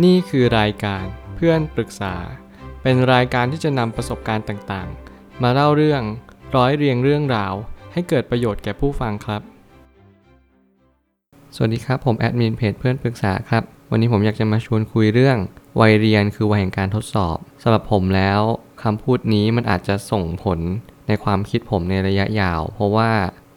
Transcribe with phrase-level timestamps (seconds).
[0.00, 1.04] นี่คือรายการ
[1.36, 2.14] เพื่อนปรึกษา
[2.82, 6.02] เป็นรายการที่จะนำประสบการณ์ต่างๆ มาเล่าเรื่อง
[6.56, 7.54] ร้อยเรียงเรื่องราว
[7.92, 9.42] ให้เกิดประโยชน์แก่ผู้ฟังครับ
[11.54, 15.38] สวัสดีครับ ผมแอดมินเพจเพื่อนปรึกษาครับ วันนี้ผมอยากจะมาชวนคุยเรื่อง
[15.80, 18.40] วัยเรียนคือวัยแห่งการทดสอบสำหรับผมแล้ว
[18.82, 20.58] คำพูดนี้มันอาจจะส่งผล
[21.08, 23.10] ในความคิดผมในระยะยาว เพราะว่า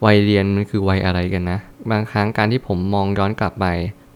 [0.06, 1.60] วัยเรียนมันคือวัยอะไรกันนะ
[1.92, 3.66] บางครั้งการที่ผมมองย้อนกลับไป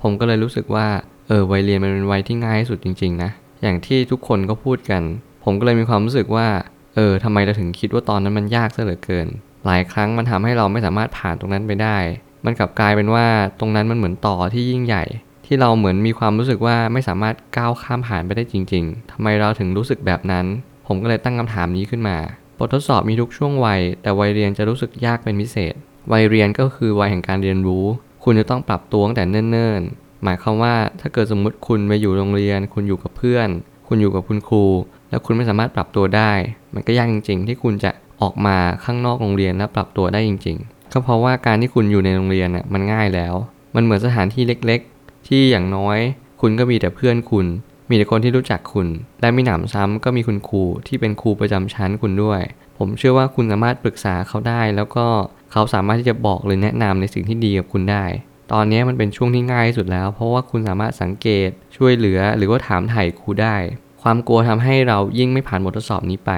[0.02, 0.88] ผมก็เลยรู้สึกว่า
[1.30, 3.30] เออวัยเรียนมันเป็นวัยที่ง่ายที่สุดจริง ๆ นะ
[3.62, 5.02] อย่างที่ทุกคนก็พูดกัน
[5.44, 6.48] ผมก็เลยมีความรู้สึกว่า
[6.96, 9.28] เออทำไมเราถึงคิดว่าตอนนั้นมันยากซะเหลือเกิน
[9.66, 11.98] หลายครั้งมันทำให้เราไม่สามารถผ่านตรงนั้นไปได้
[12.46, 13.26] มันกลับกลายเป็นว่า
[13.60, 15.04] ตรงนั้นมันเหมือนต่อที่ยิ่งใหญ่
[15.46, 20.46] ที่เราเหมือนมีความรู้สึกว่าไม่สามารถก้าวข้ามผ่านไปได้จริง ๆทำไมเราถึงรู้สึกแบบนั้น
[20.88, 22.18] ผมก็เลยตั้งคำถามนี้ขึ้นมา
[22.58, 25.74] บททดสอบมีทุกช่วงวัย แต่วัยเรียนจะรู้สึกยากเป็นพิเศษ
[26.12, 27.86] วัยเรียนก็คือวัยแห่งการเรียนรู้
[28.24, 33.50] คุณจะต้องปรับตัวตั้งแต่เนิ่นๆ หมายความว่าถ้าเกิดสมมุติคุณไปอยู่โรงเรียน คุณอยู่กับเพื่อน
[33.88, 34.66] คุณอยู่กับคุณครู
[35.10, 36.32] แล้วคุณไม่สามารถปรับตัวได้
[36.74, 43.34] มันก็ยากจริง ๆ ที่คุณจะออกมาข้างนอกโรงเรียนและปรับตัวได้จริง ๆ ก็เพราะว่าการที่คุณอยู่ในโรงเรียนน่ะมันง่ายแล้ว
[43.76, 45.98] มันเหมือนสถานที่เล็กๆ ที่อย่างน้อย
[46.42, 47.46] คุณก็มีแต่เพื่อนคุณ
[47.90, 48.88] มีแต่คนที่รู้จักคุณ
[49.22, 52.42] และมีหนำซ้ำก็มีคุณครูที่เป็นครูประจำชั้นคุณด้วย
[52.78, 55.06] ผมเชื่อว่าคุณสามารถปรึกษาเขาได้ แล้วก็
[55.52, 58.06] เขาสามารถที่จะบอกหรือแนะนำในสิ่งที่ดีกับคุณได้
[58.54, 63.56] ตอนนี้มันเป็นช่วงที่ง่ายที่สุดแล้ว เพราะว่าคุณสามารถสังเกตช่วยเหลือ หรือว่าถามไถ่ครูได้
[64.02, 66.32] ความกลัวทำให้เรายิ่งไม่ผ่านบททดสอบนี้ไป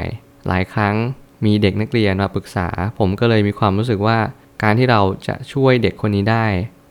[0.48, 0.96] หลายครั้ง
[1.46, 2.68] มีเด็กนักเรียนมาปรึกษา
[2.98, 4.18] ผมก็เลยมีความรู้สึกว่า
[4.64, 6.46] การที่เราจะช่วยเด็กคนนี้ได้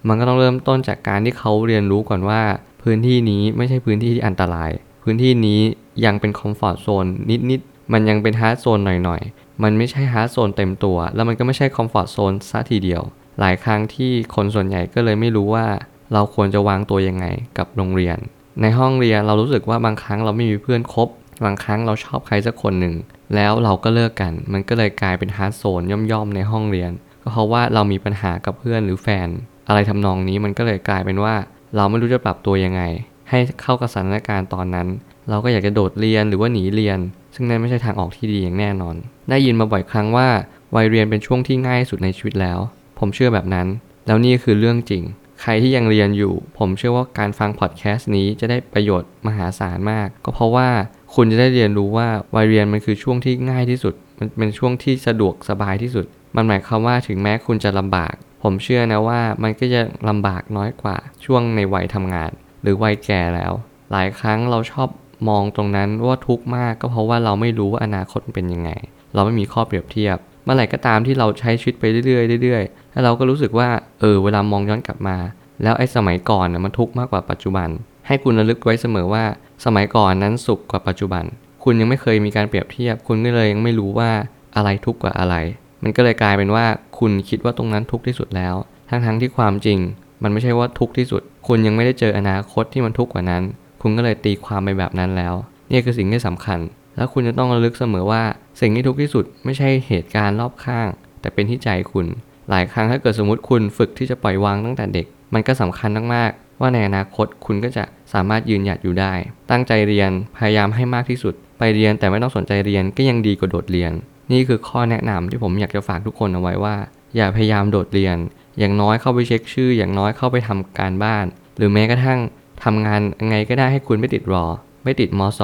[0.09, 2.43] มันก็ต้องเริ่มต้นจากการที่เขาเรียนรู้ก่อนว่า
[2.83, 4.71] พื้นที่นี้ไม่ใช่พื้นที่ที่อันตราย
[5.03, 5.61] พื้นที่นี้
[6.05, 7.06] ยังเป็น comfort zone
[7.51, 13.03] นิดๆมันยังเป็น hard zone หน่อยๆมันไม่ใช่ hard zone เต็มตัว แล้วมันก็ไม่ใช่ comfort zone ซะทีเดียว
[13.41, 15.67] หลายครั้งที่คนส่วนใหญ่ก็เลยไม่รู้ว่า
[16.12, 17.27] เราควรจะวางตัวยังไง
[17.59, 18.19] กับโรงเรียน
[18.62, 21.09] ในห้องเรียนเรารู้สึกว่าบางครั้งเราไม่มีเพื่อนคบ
[21.45, 22.95] บางครั้งเราชอบใครสักคนหนึ่ง
[23.34, 26.91] แล้วเราก็เลิกกัน มันก็เลยกลายเป็น hard zone ย่อมๆในห้องเรียน
[27.23, 29.29] ก็เพราะว่าเรามีปัญหากับเพื่อนหรือแฟน
[29.68, 31.35] อะไรทำนองนี้มันก็เลยกลายเป็นว่า
[31.77, 32.83] เราไม่รู้จะปรับตัวยังไง
[33.30, 34.89] ให้เข้ากับสถานการณ์ตอนนั้น
[35.29, 36.98] เราก็อยากจะโดดเรียนหรือว่าหนีเรียน
[37.35, 38.97] ซึ่งนั่นไม่ใช่ทางออกที่ดีอย่างแน่นอน
[39.30, 40.29] ได้ยินมาบ่อยครั้งว่า
[40.77, 42.58] วัยเรียนเป็นช่วงที่ง่ายสุดในชีวิตแล้ว
[43.00, 43.66] ผมเชื่อแบบนั้น
[44.06, 45.02] แล้วนี่คือเรื่องจริง
[45.42, 50.68] ใครที่ยังเรียนอยู่ ผมเชื่อว่าการฟังพอดแคสต์นี้จะได้ประโยชน์มหาศาลมาก ก็เพราะว่า
[51.14, 56.06] คุณจะได้เรียนรู้ว่าวัยเรียนมันคือช่วงที่ง่ายที่สุด มันเป็นช่วงที่สะดวกสบายที่สุด
[56.36, 62.30] มันหมายความว่าถึงแม้คุณจะลำบาก ผมเชื่อนะว่ามันก็จะลำบากน้อยกว่าช่วงในวัยทำงาน
[62.62, 63.52] หรือวัยแก่แล้ว
[63.90, 64.88] หลายครั้งเราชอบ
[65.28, 68.70] มองตรงนั้นว่าทุกข์มากก็เพราะว่าเราไม่รู้ว่าอนาคตเป็นยังไง
[69.14, 70.17] เราไม่มีข้อเปรียบเทียบ
[70.50, 73.68] มื่อไหร่ก็ตามที่เราใช้ชีวิตไปเรื่อยๆเรื่อยๆแล้วเราก็รู้สึกว่า
[74.00, 75.16] เออเวลามองย้อนกลับมา
[75.62, 77.68] แล้วไอ้สมัยก่อนนะมันทุกข์มากกว่าปัจจุบัน
[78.06, 79.24] ให้คุณระลึกไว้เสมอว่า
[79.64, 81.24] สมัยก่อนนั้นสุขกว่าปัจจุบัน
[81.64, 84.11] คุณยังไม่เคยมีการเปรียบเทียบ คุณก็เลยยังไม่รู้ว่า
[84.56, 85.34] อะไรทุกข์กว่าอะไร
[85.83, 86.67] มันก็เลยกลายเป็นว่า
[86.98, 88.55] คุณคิดว่าตรงนั้นทุกข์ที่สุดแล้ว
[88.88, 89.78] ทั้งๆที่ความจริง
[90.22, 93.42] มันไม่ใช่ว่าทุกข์ที่สุด คุณยังไม่ได้เจออนาคตที่มันทุกข์กว่านั้น
[93.82, 95.34] คุณก็เลยตีความไปแบบนั้นแล้ว
[95.72, 96.58] นี่คือสิ่งที่สำคัญ
[97.00, 98.22] แล้วคุณจะต้องระลึกเสมอว่า
[98.61, 100.88] สิ่งที่ทุกข์ที่สุดไม่ใช่เหตุการณ์รอบข้าง
[101.20, 102.06] แต่เป็นที่ใจคุณ
[102.50, 109.12] หลายครั้งถ้าเกิดสมมติคุณฝึกที่จะปล่อยวางตั้งแต่เด็ก มันก็สำคัญมากๆ ว่าในอนาคตคุณก็จะสามารถยืนหยัดอยู่ได้
[109.50, 113.92] ตั้งใจเรียนพยายามให้มากที่สุด ไปเรียนแต่ไม่ต้องสนใจเรียนก็ยังดีกว่าโดดเรียน
[114.32, 116.77] นี่คือข้อแนะนำที่ผมอยากจะฝากทุกคนเอาไว้ว่า
[117.17, 118.17] อย่าพยายามโดดเรียน
[118.58, 122.20] อย่างน้อยเข้าไปเช็คชื่อ อย่างน้อยเข้าไปทำการบ้าน หรือแม้กระทั่ง
[122.64, 124.46] ทำงานยังไงก็ได้ให้คุณไม่ติดรอ
[124.84, 125.42] ไม่ติดมอส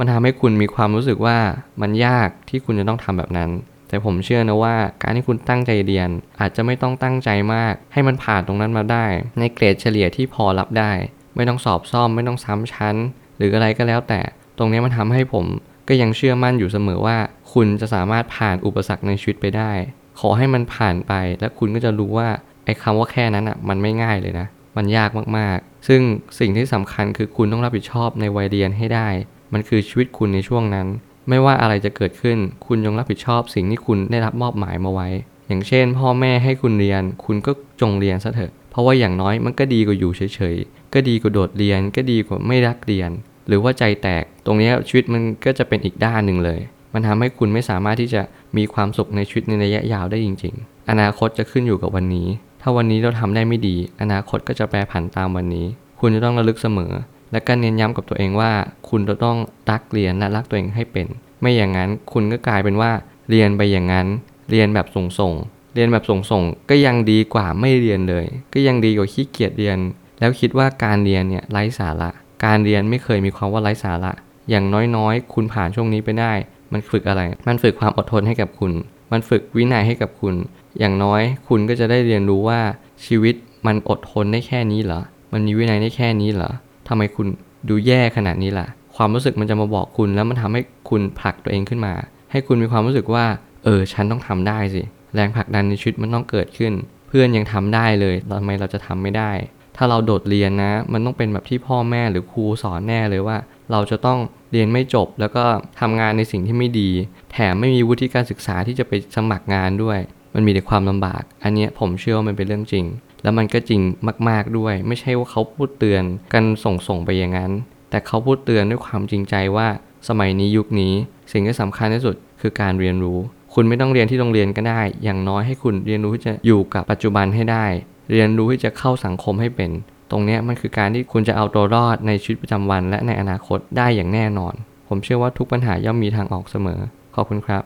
[0.00, 1.38] มันทำให้คุณมีความรู้สึกว่า
[1.82, 3.50] มันยากที่คุณจะต้องทำแบบนั้น
[3.88, 6.08] แต่ผมเชื่อนะว่าการที่คุณตั้งใจเรียน
[6.40, 9.06] อาจจะไม่ต้องตั้งใจมาก ให้มันผ่านตรงนั้นมาได้
[9.38, 10.92] ในเกรดเฉลี่ยที่พอรับได้
[11.36, 12.96] ไม่ต้องสอบซ่อมไม่ต้องซ้ำชั้น
[13.36, 14.20] หรืออะไรก็แล้วแต่
[14.58, 15.46] ตรงนี้มันทำให้ผม
[15.88, 17.16] ก็ยังเชื่อมั่นอยู่เสมอว่า
[17.52, 19.72] คุณจะสามารถผ่านอุปสรรคในชีวิตไปได้
[20.20, 22.28] ขอให้มันผ่านไป และคุณก็จะรู้ว่า
[22.64, 24.46] ไอ้คำว่าแค่นั้นอะมันไม่ง่ายเลยนะ
[24.76, 26.00] มันยากมากๆ ซึ่ง
[26.38, 29.08] สิ่งที่สำคัญคือคุณต้องรับผิดชอบในวัยเรียนให้ได้
[29.52, 30.86] มันคือชีวิตคุณในช่วงนั้น
[31.28, 35.08] ไม่ว่าอะไรจะเกิดขึ้น คุณจงรับผิดชอบสิ่งที่คุณได้รับมอบหมายมาไว้
[35.48, 43.10] อย่างเช่น พ่อแม่ให้คุณเรียน คุณก็จงเรียนซะเถอะ เพราะว่าอย่างน้อยมันก็ดีกว่าอยู่เฉยๆ ก็ดีกว่าโดดเรียน ก็ดีกว่าไม่รักเรียน
[43.48, 46.60] หรือว่าใจแตก ตรงนี้ชีวิตมันก็จะเป็นอีกด้านหนึ่งเลย
[46.94, 48.22] มันทำให้คุณไม่สามารถที่จะ
[48.56, 52.28] มีความสุขในชีวิตในระยะยาวได้จริง ๆ อนาคตจะขึ้นอยู่กับวันนี้
[52.62, 55.66] ถ้าวันนี้เราทำได้ไม่ดี อนาคตก็จะแปรผันตามวันนี้
[56.00, 56.92] คุณจะต้องระลึกเสมอ
[57.32, 58.52] และก็เน้นย้ำกับตัวเองว่า
[58.88, 59.36] คุณจะต้อง
[59.70, 61.06] รักเรียนและรักตัวเองให้เป็น
[61.40, 62.90] ไม่อย่างนั้นคุณก็กลายเป็นว่า
[63.30, 64.06] เรียนไปอย่างนั้น
[64.50, 69.78] เรียนแบบส่งๆเรียนแบบส่งๆก็ยังดีกว่าไม่เรียนเลย ก็ยังดีกว่าขี้เกียจเรียน
[70.20, 72.10] แล้วคิดว่าการเรียนเนี่ยไร้สาระ
[72.44, 74.12] การเรียนไม่เคยมีความว่าไร้สาระ
[74.50, 74.64] อย่าง
[74.96, 76.32] น้อยๆ คุณผ่านช่วงนี้ไปได้
[76.72, 78.72] มันฝึกอะไร มันฝึกความอดทนให้กับคุณ
[79.12, 80.34] มันฝึกวินัยให้กับคุณ
[80.78, 82.60] อย่างน้อยคุณก็จะได้เรียนรู้ว่า
[83.06, 83.34] ชีวิต
[83.66, 85.00] มันอดทนได้แค่นี้เหรอ
[85.32, 86.50] มันมีวินัยได้แค่นี้เหรอ
[86.90, 87.28] ทำไมคุณ
[87.68, 88.66] ดูแย่ขนาดนี้ล่ะ
[88.96, 90.60] ความรู้สึกมันจะมาบอกคุณแล้วมันทำให้
[90.90, 91.94] คุณผลักตัวเองขึ้นมา
[92.30, 93.24] ให้คุณมีความรู้สึกว่า
[93.64, 94.82] เออ ฉันต้องทำได้สิ
[95.14, 96.72] แรงผลักดันในชีวิตมันต้องเกิดขึ้น
[97.08, 99.32] เพื่อนยังทำได้เลยทำไมเราจะทำไม่ได้
[99.76, 103.36] ถ้าเราโดดเรียนนะ มันต้องเป็นแบบที่พ่อแม่หรือครูสอนแน่เลยว่า
[103.72, 104.18] เราจะต้อง
[104.52, 105.44] เรียนไม่จบ แล้วก็
[105.80, 106.90] ทำงานในสิ่งที่ไม่ดี
[107.32, 109.98] แถมไม่มีวุฒิการศึกษาที่จะไปสมัครงานด้วย
[110.34, 112.84] มันมีแต่ความลำบาก อันนี้ผมเชื่อว่ามันเป็นเรื่องจริง
[113.22, 113.80] แล้วมันก็จริง
[114.28, 116.02] มากๆด้วย ไม่ใช่ว่าเขาพูดเตือน
[116.34, 117.52] กันส่งส่งๆไปอย่างนั้น
[117.90, 119.66] แต่เขาพูดเตือนด้วยความจริงใจว่า
[120.08, 120.94] สมัยนี้ยุคนี้
[121.32, 123.18] สิ่งที่สำคัญที่สุดคือการเรียนรู้
[123.54, 127.64] คุณไม่ต้องเรียนที่โรงเรียนก็ได้ อย่างน้อยให้คุณเรียนรู้ที่จะอยู่กับปัจจุบันให้ได้
[128.10, 129.70] เรียนรู้ที่จะเข้าสังคมให้เป็น
[130.10, 134.54] ตรงนี้มันคือการที่คุณจะเอาตัวรอดในชีวิตประจำวัน และในอนาคตได้อย่างแน่นอน
[134.88, 136.80] ผมเชื่อว่าทุกปัญหาย่อมมีทางออกเสมอ
[137.14, 137.62] ขอบคุณครับ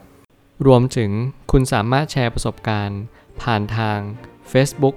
[0.66, 1.10] รวมถึง
[1.52, 3.00] คุณสามารถแชร์ประสบการณ์
[3.42, 3.98] ผ่านทาง
[4.52, 4.96] Facebook